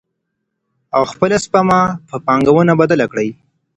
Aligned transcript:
او 0.95 1.01
خپله 1.11 1.37
سپما 1.45 1.81
په 2.09 2.15
پانګونه 2.25 2.73
بدله 2.81 3.05
کړو. 3.11 3.27